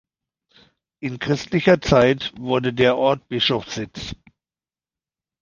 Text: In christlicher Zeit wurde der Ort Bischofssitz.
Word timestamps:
In 1.01 1.19
christlicher 1.19 1.79
Zeit 1.79 2.33
wurde 2.35 2.73
der 2.73 2.97
Ort 2.97 3.27
Bischofssitz. 3.27 4.15